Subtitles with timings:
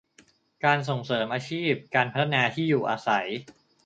[0.65, 3.27] การส่งเสริมอาชีพ การพัฒนาที่อยู่อาศัย